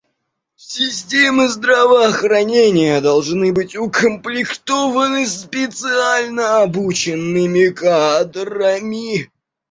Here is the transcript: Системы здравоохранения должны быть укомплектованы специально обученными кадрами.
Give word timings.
Системы 0.55 1.47
здравоохранения 1.47 3.01
должны 3.01 3.53
быть 3.53 3.75
укомплектованы 3.75 5.27
специально 5.27 6.63
обученными 6.63 7.67
кадрами. 7.69 9.31